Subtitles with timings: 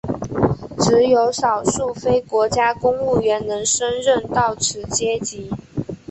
[0.79, 5.51] 只有少数非国家公务员能升任到此阶级。